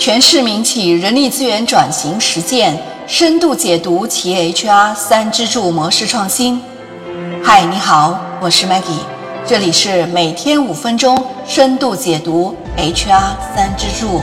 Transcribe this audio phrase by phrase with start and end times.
[0.00, 2.74] 全市民企人力资源转型实践
[3.06, 6.58] 深度解读企业 HR 三支柱模式创新。
[7.44, 9.02] 嗨，你好，我是 Maggie，
[9.46, 14.22] 这里是每天五分钟深度解读 HR 三支柱。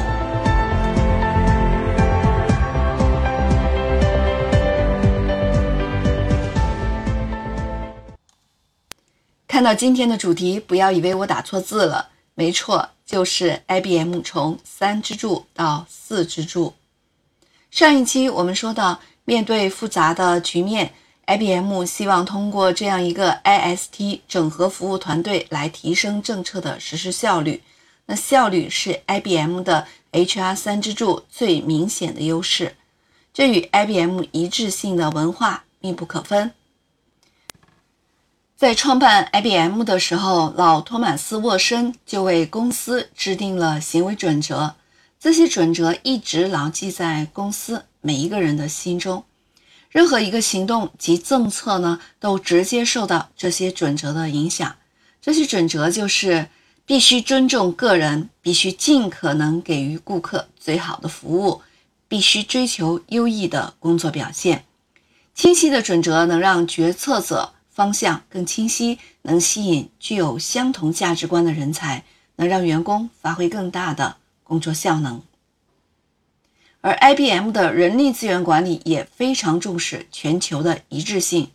[9.47, 12.07] 看到今天的主题，不要以为我打错字了，
[12.37, 12.89] 没错。
[13.07, 16.73] 就是 IBM 从三支柱到四支柱。
[17.71, 20.93] 上一期我们说到，面对复杂的局面
[21.25, 27.63] ，IBM 希望通过这样一个 IST 整合服务团队来提升政策的实施效率。
[28.07, 32.75] 那效率是 IBM 的 HR 三支柱最明显的优势，
[33.33, 36.51] 这与 IBM 一致性的文化密不可分。
[38.57, 44.73] 在创办 IBM 的时候，老托马斯·沃森就为公司制定了行为准则。
[45.19, 49.23] 这些准则一直牢记在公司每一个人的心中。
[49.91, 54.75] 任何一个行动及政策呢，都直接受到这些准则的影响。
[55.21, 56.47] 这些准则就是
[56.83, 61.61] 必须尊重个人，必须尽可能给予顾客最好的服务，
[62.07, 64.65] 必须追求优异的工作表现。
[65.35, 67.53] 清晰的准则能让决策者。
[67.77, 72.03] 方向更清晰，能吸引具有相同价值观的人才，
[72.37, 75.21] 能让员工发挥更大的工作效能。
[76.81, 81.51] 而 IBM 的人力资源管理也非常重视全球的一致性，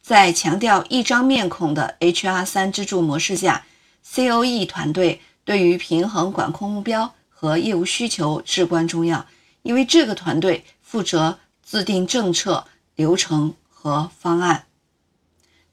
[0.00, 3.66] 在强调一张面孔的 HR 三支柱模式下
[4.10, 9.26] ，COE 团队对于平衡管控目标和业务需求至关重要，
[9.60, 14.64] 因为这个团队负责制定政策、流程和方案。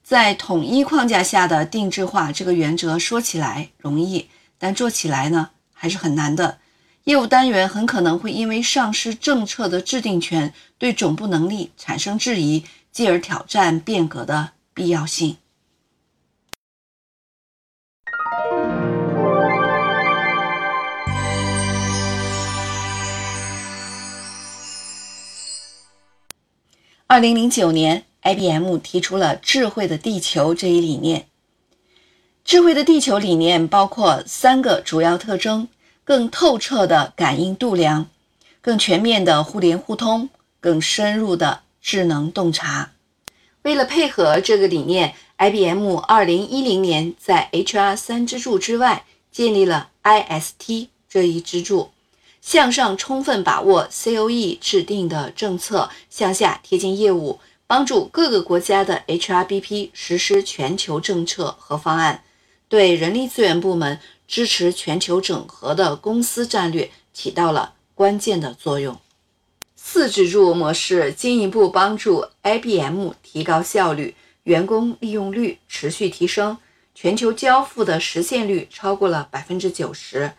[0.06, 6.58] 在统一框架下的定制化这个原则说起来容易，但做起来呢还是很难的。
[7.02, 15.38] 业务单元很可能会因为丧失政策的制定权，对总部能力产生质疑，继而挑战变革的必要性。
[27.08, 28.04] 二零零九年。
[28.26, 31.28] IBM 提出了“智慧的地球”这一理念。
[32.44, 35.68] 智慧的地球理念包括三个主要特征：
[36.02, 38.08] 更透彻的感应度量、
[38.60, 40.28] 更全面的互联互通、
[40.58, 42.92] 更深入的智能洞察。
[43.62, 51.90] 为了配合这个理念，IBM 2010年在 HR 三支柱之外建立了 IST 这一支柱，
[52.40, 57.40] 向上充分把握 COE 制定的政策，向下贴近业务。
[57.68, 62.22] 帮助各个国家的 HRBP 实施全球政策和方案，
[62.68, 68.96] 对人力资源部门支持全球整合的公司战略起到了关键的作用。
[69.74, 76.58] 四支柱模式进一步帮助 IBM 提高效率，员工利用率持续提升，
[76.94, 80.32] 全球交付的实现率超过了百分之九十。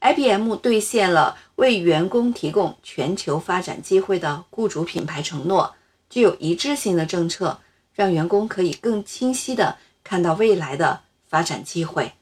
[0.00, 5.74] IBM 兑现了为员工提供全球发展机会的雇主品牌承诺。
[6.10, 7.60] 具有一致性的政策，
[7.94, 12.12] 让员工可以更清晰地看到未来的发展机会。